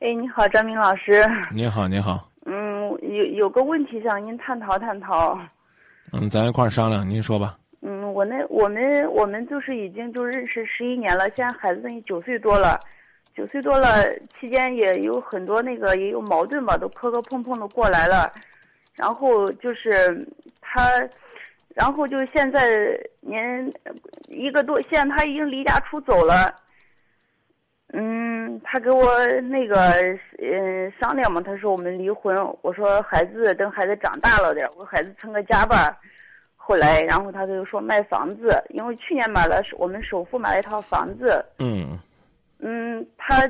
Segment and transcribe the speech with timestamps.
[0.00, 1.24] 哎，你好，张明老师。
[1.52, 2.28] 你好，你好。
[2.44, 5.38] 嗯，有有个问题想您探讨探讨。
[6.12, 7.56] 嗯，咱一块儿商量，您说吧。
[7.80, 12.78] 嗯，我那我们我们就是已经就认识十一年了，现在孩子九岁多了，
[13.34, 14.04] 九岁多了
[14.38, 18.30] 期间也有很多那个也有矛盾吧，都磕磕碰碰的过来了。
[18.94, 20.26] 然后就是
[20.60, 20.90] 他，
[21.74, 23.38] 然后就现在您
[24.28, 26.54] 一个多，现在他已经离家出走了。
[27.92, 29.76] 嗯，他给我那个
[30.38, 32.36] 嗯商量嘛，他说我们离婚。
[32.62, 35.96] 我说孩子等孩子长大了点，我孩子成个家吧。
[36.56, 41.44] 后来，然后他就说卖房子，因为去年买了我们首付买了一套房子。
[41.58, 41.98] 嗯。
[42.58, 43.46] 嗯，他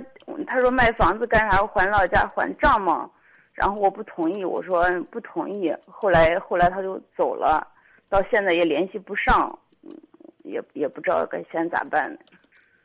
[0.47, 1.65] 他说卖房子干啥？
[1.69, 3.09] 还老家还账嘛。
[3.53, 5.73] 然后我不同意，我说不同意。
[5.87, 7.65] 后来后来他就走了，
[8.09, 9.57] 到现在也联系不上，
[10.43, 12.19] 也也不知道该先咋办呢。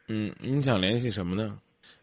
[0.10, 1.56] 嗯，你想联系什么呢？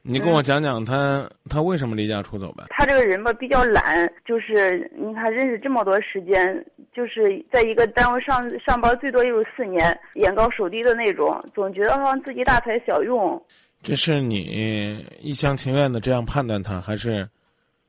[0.09, 2.62] 你跟我讲讲他他为什么离家出走呗？
[2.69, 13.43] 他这个人吧比较懒，就是你看认识这么多时间，就是在一个单位上上班最多就是四年，眼高手低的那种，总觉得好像自己大材小用。
[13.82, 17.29] 这是你一厢情愿的这样判断他，还是？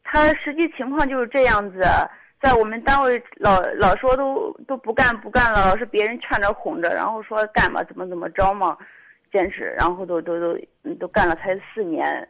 [0.03, 1.81] 他实际情况就是这样子，
[2.41, 8.75] 在我们单位老老说都都不干不干了，老是别人劝着哄着，然后说干嘛怎么怎么着嘛。
[9.31, 10.59] 坚持，然后都都都
[10.99, 12.27] 都干了才四年，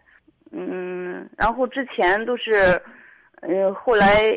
[0.52, 2.82] 嗯，然后之前都是，
[3.42, 4.34] 呃，后来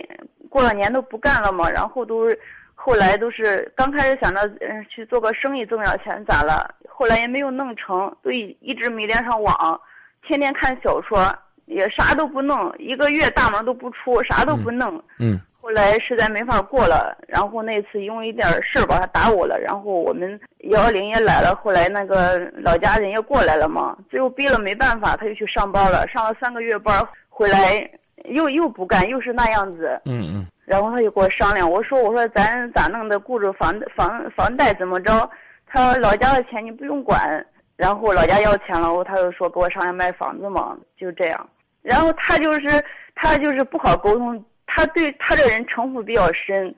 [0.48, 2.30] 过了年都不干了嘛，然后都
[2.74, 9.80] 后来都是刚开始想着嗯去做个生意挣点钱咋了，后来也没有弄成，都一一直没连上网，
[10.26, 11.34] 天天看小说，
[11.66, 15.40] 也啥都不弄，一个月大门都不出，啥都不弄，嗯。
[15.62, 27.88] 后来实在没法过了，然后那次因为一点事儿吧，他打我了，然后我们幺幺零也来了，后来那个老家人也过来了嘛，最后逼了没办法，他就去上班了，上了三个月班，回来
[28.24, 30.00] 又又不干，又是那样子。
[30.06, 30.46] 嗯嗯。
[30.64, 35.28] 然后他就跟我商量，我说我说咱咋弄的，顾着房房房贷怎么着？
[35.66, 37.44] 他老家的钱你不用管，
[37.76, 41.48] 然后老家要钱了，他就说给我商量卖房子嘛，就这样。
[41.82, 42.82] 然后他就是
[43.14, 44.42] 他就是不好沟通。
[44.72, 46.72] 他对他这人城府比较深，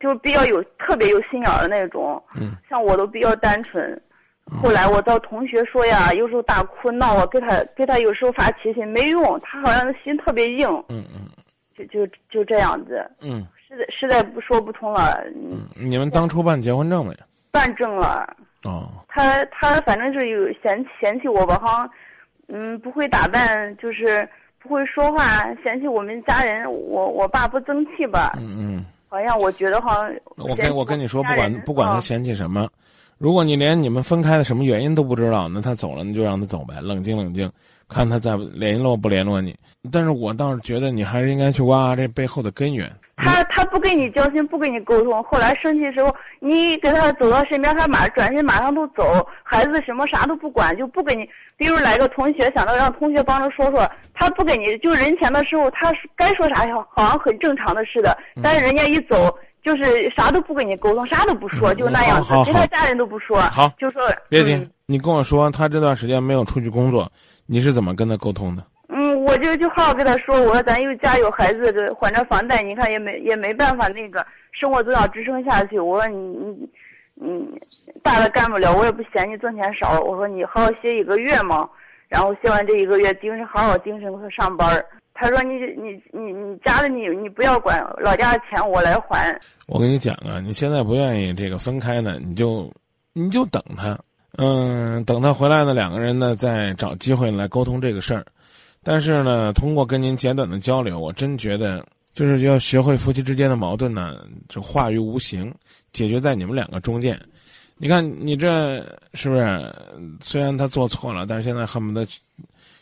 [0.00, 2.22] 就比较有特别有心眼的那种。
[2.34, 2.52] 嗯。
[2.70, 4.00] 像我都比较单纯，
[4.62, 10.66] 后来我到同学说呀，有时候大哭闹啊，给他给他有时候发脾气没用，他好像心特别硬。
[10.88, 11.28] 嗯嗯。
[11.76, 13.08] 就就就这样子。
[13.20, 13.46] 嗯。
[13.68, 15.22] 实在实在不说不通了。
[15.34, 15.68] 嗯。
[15.76, 17.14] 你们当初办结婚证没？
[17.50, 18.34] 办证了。
[18.64, 18.88] 哦。
[19.06, 21.90] 他他反正是有嫌嫌弃我吧，好像
[22.48, 24.26] 嗯不会打扮，就是。
[24.60, 28.32] 不会说话，嫌弃我们家人，我我爸不争气吧？
[28.38, 30.12] 嗯嗯，好像我觉得好像。
[30.36, 32.68] 我跟我跟你说，不管不管他嫌弃什么，
[33.18, 37.50] 如果你连你们分开的什么原因都不知道，那他走了，你就让他走呗，冷静冷静，
[37.88, 39.56] 看他再联络不联络你。
[39.92, 42.90] 但是我倒是觉得你还是应该去挖挖这背后的根源。
[43.18, 51.28] 他他不跟你交心，不跟你沟通，后来生气的时候，你给他走到身边，他马转身马上都走，孩子什么啥都不管，就不跟你。
[51.56, 67.10] 比如来个同学，想到让同学帮着说说，他不跟你就人前的时候，他该说啥好像很正常的似的，但是人家一走，就是啥都不跟你沟通，啥都不说，就那样子，其他家人都不说，好，就说别急，你跟我说，他这段时间没有出去工作，
[67.46, 68.62] 你是怎么跟他沟通的？
[69.24, 75.78] 我就就好好跟他说，我说咱有家有孩子，这还着房贷，你看也没也没办法那个生活都要支撑下去。
[75.78, 76.68] 我说你你
[77.14, 77.60] 你
[78.02, 80.00] 大的干不了，我也不嫌你挣钱少。
[80.00, 81.68] 我说你好好歇一个月嘛，
[82.08, 84.84] 然后歇完这一个月，精神好好精神去上班。
[85.14, 89.36] 他说你你你你家的你你不要管，老家的钱我来还。
[89.66, 92.72] 我跟你讲啊，你现在不愿意这个分开呢，你就
[93.12, 93.98] 你就等他，
[94.36, 98.24] 嗯，等他回来呢，两个人呢再找机会来沟通这个事儿。
[98.82, 101.84] 但是呢，通过跟您简短的交流，我真觉得
[102.14, 105.52] 就是要学会夫妻之间的矛盾呢，就化于无形，
[105.92, 107.20] 解决在你们两个中间。
[107.76, 108.84] 你看，你这
[109.14, 109.72] 是不是？
[110.20, 112.06] 虽然他做错了，但是现在恨不得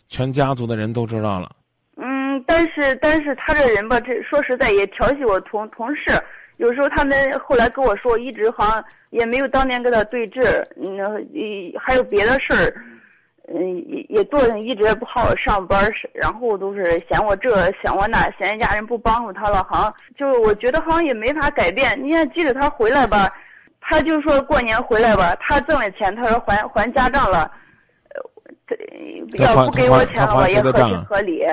[0.08, 1.50] 全家族的人都知道了。
[1.96, 6.02] 嗯，但是但是他这人吧，这说实在也调戏我同同事。
[6.56, 10.99] 有时候他们后来跟我说，一直好像也没有当年跟他对峙，嗯，
[11.78, 12.75] 还有别的事儿。
[13.48, 21.96] 嗯，也也做一直不好好上班，然后都是嫌我这嫌我那，嫌家人不帮助他了，好像就是我觉得好像也没法改变。
[22.02, 23.32] 你看，即使他回来吧，
[23.81, 27.48] 他就说过年回来吧，他挣了钱，他说还还家账了，
[28.69, 28.76] 呃，
[29.38, 31.44] 要不给我钱了，也合情合理。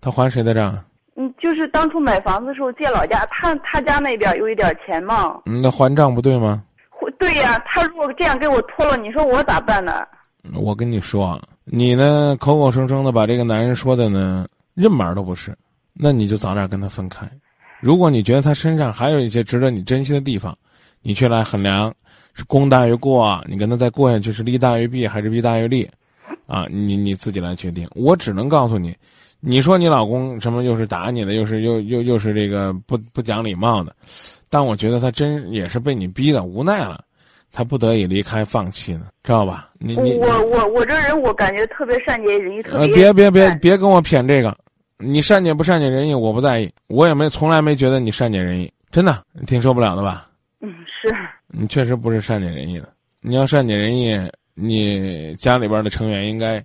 [0.00, 0.76] 他还谁的账？
[1.14, 5.40] 嗯，就是当初买房子的时候借老家，他他家那边有一点钱嘛。
[5.46, 6.62] 嗯，那还账不对吗？
[7.18, 10.04] 对呀，他如果这样给我拖了，你说我咋办呢？
[10.54, 15.56] 我跟你说啊，你呢，口口声声的把这个男人说的呢，任门都不是，
[15.92, 17.30] 那你就早点跟他分开。
[17.80, 20.56] 如果你觉得他身上还有一些值得你珍惜的地方，
[21.00, 21.94] 你去来衡量，
[22.34, 25.88] 是功大于过，你跟他再过下去是利大于弊还是弊大于利，
[26.46, 27.88] 啊，你你自己来决定。
[27.94, 28.96] 我只能告诉你，
[29.38, 33.94] 你说你老公什么又是打你的，又是又又又是这个不不讲礼貌的，
[34.50, 37.04] 但我觉得他真也是被你逼的无奈了。
[37.52, 39.68] 才不得已离开放弃呢，知道吧？
[39.78, 44.56] 你你我我我这人我感觉特别善解人意，特别别别别别跟我谝这个，
[44.96, 50.30] 你善解不善解人意我不在意，我也没从来没觉得你善解人意，真的，你挺受不了的吧？
[50.62, 51.14] 嗯，是。
[51.48, 52.88] 你确实不是善解人意的，
[53.20, 54.18] 你要善解人意，
[54.54, 56.64] 你家里边的成员应该，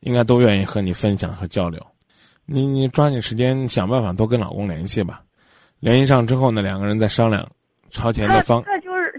[0.00, 1.80] 应该都愿意和你分享和交流，
[2.44, 5.22] 你你抓紧时间想办法多跟老公联系吧，
[5.78, 7.48] 联系上之后呢，两个人再商量
[7.90, 8.62] 朝前的方。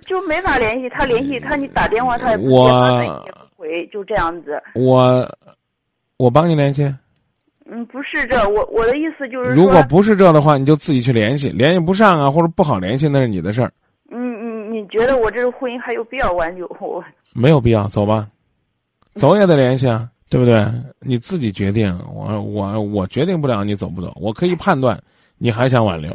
[0.05, 2.55] 就没法联系他，联系他，你打电话他也不
[3.55, 4.61] 回，就这样子。
[4.73, 5.27] 我，
[6.17, 6.83] 我帮你联系。
[7.65, 13.71] 嗯，不是这，我我的意思就是如果不是这的话，你就自己去联系，联系不上啊，或者不好联系，那是你的事儿。
[14.09, 16.67] 你你，你觉得我这个婚姻还有必要挽留？
[16.79, 17.01] 我
[17.33, 18.27] 没有必要，走吧，
[19.13, 20.65] 走也得联系啊，对不对？
[20.99, 24.99] 你自己决定，我我我决定不了你走不走，我可以判断
[25.37, 26.11] 你还想挽留。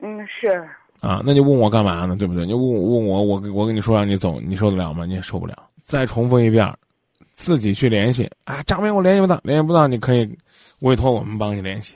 [0.00, 0.66] 嗯，是。
[1.00, 2.16] 啊，那你问我干嘛呢？
[2.16, 2.44] 对不对？
[2.44, 5.04] 你问我问我，我我跟你说让你走，你受得了吗？
[5.06, 5.56] 你也受不了。
[5.80, 6.72] 再重复一遍，
[7.30, 8.62] 自己去联系啊。
[8.64, 10.28] 张明，我联系不到，联系不到，你可以
[10.80, 11.94] 委托我们帮你联系。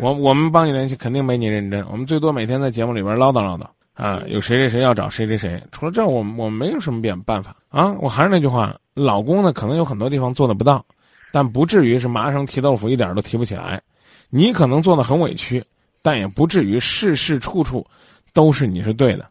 [0.00, 1.84] 我我们帮你联系，肯定没你认真。
[1.90, 5.62] 我们最多每天在节目里边唠叨唠叨啊，有谁谁谁要找谁谁谁。
[5.70, 7.92] 除了这，我我没有什么变办法啊。
[8.00, 10.84] 我还是那句话，老公呢可能有很多地方做的不到，
[11.32, 13.82] 但不至于是麻绳提豆腐一点都提不起来。
[14.30, 15.62] 你可能做的很委屈，
[16.02, 17.86] 但也不至于事事处处。
[18.34, 19.26] 都是你是对的，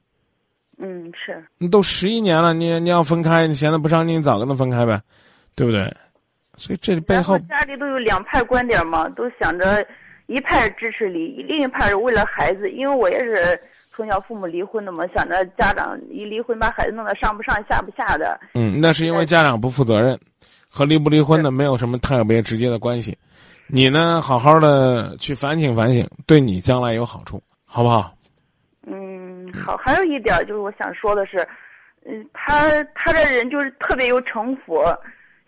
[0.79, 1.45] 嗯，是。
[1.59, 4.99] 你都十一年了，你你要分开，你闲的不上进，你早跟他分开呗，
[5.53, 5.95] 对不对？
[6.55, 9.85] 所以这背后家里都有两派观点嘛，都想着
[10.27, 12.69] 一派支持离，另一派是为了孩子。
[12.71, 13.59] 因为我也是
[13.91, 18.39] 从小父母离婚的嘛，想着家长一离婚把孩子弄得上不上下不下的。
[18.53, 20.17] 嗯，那是因为家长不负责任，
[20.69, 23.17] 和离不离婚的没有什么特别直接的关系。
[23.65, 28.13] 你呢，好好的去反省反省，对你将来有好处，好不好？
[29.65, 31.47] 好，还有一点就是我想说的是，
[32.05, 34.81] 嗯，他他这人就是特别有城府，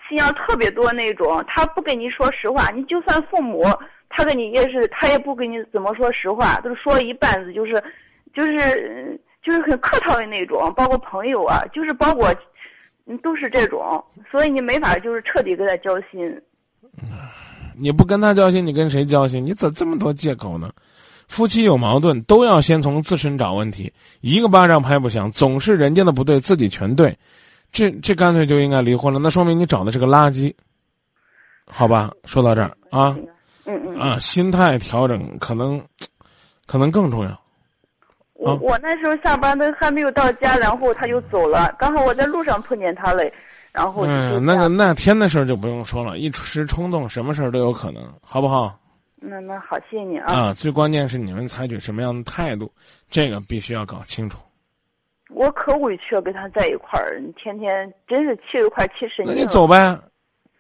[0.08, 1.44] 心眼特别多那种。
[1.48, 3.64] 他不跟你说实话，你就算父母，
[4.10, 7.84] 他跟你也是，他也不跟你怎么说实话，都是说一半子，就是，
[8.34, 10.72] 就是就是很客套的那种。
[10.76, 12.34] 包括朋友啊，就是包括，
[13.08, 14.04] 嗯，都是这种。
[14.30, 16.40] 所以你没法就是彻底跟他交心。
[17.78, 19.44] 你不跟他交心，你跟谁交心？
[19.44, 20.70] 你怎这么多借口呢？
[21.28, 23.92] 夫妻有矛盾，都要先从自身找问题。
[24.22, 27.18] 一个巴掌拍不响，总是人家的不对，自己全对，
[27.72, 29.20] 这这干脆就应该离婚了。
[29.20, 30.54] 那说明你找的是个垃圾，
[31.66, 32.12] 好吧？
[32.26, 33.18] 说到这儿啊，
[33.66, 35.82] 嗯嗯啊，心态调整可能，
[36.68, 37.40] 可能更重要。
[38.36, 41.74] 我我那时候下班都还没有到家，然后他就走了。
[41.80, 43.24] 刚好我在路上碰见他了，
[43.72, 48.78] 然后嗯，那个那天的事儿就不用说了，一时冲动，什么事儿都有可能，好不好？
[49.18, 50.34] 那那好，谢谢你啊！
[50.34, 52.72] 啊，最关键是你们采取什么样的态度，
[53.10, 54.38] 这个必须要搞清楚。
[55.30, 59.34] 我可委屈了，跟他在一块儿，你天天真是气都快气神经了。
[59.34, 59.98] 那你走呗，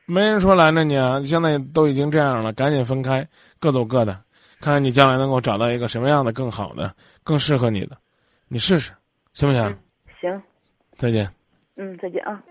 [0.06, 1.22] 没人说拦着你啊！
[1.24, 3.28] 现在都已经这样了，赶紧分开，
[3.60, 4.14] 各走各的，
[4.60, 7.98] 看看你将来能够找到一个什么样的更好的、更适合你的，
[8.48, 8.92] 你试试，
[9.34, 9.78] 行不行？
[10.20, 10.42] 行。
[10.98, 11.30] 再见。
[11.76, 12.42] 嗯，再见啊。